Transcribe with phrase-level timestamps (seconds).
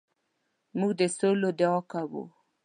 [0.77, 2.23] موږ د سولې دعا کوو.